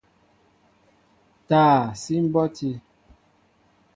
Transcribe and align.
Taa 1.47 1.79
síi 2.01 2.19
mbɔti. 2.25 2.69